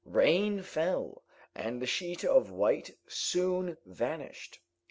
Rain 0.03 0.63
fell, 0.63 1.21
and 1.53 1.79
the 1.79 1.85
sheet 1.85 2.25
of 2.25 2.49
white 2.49 2.97
soon 3.07 3.77
vanished. 3.85 4.59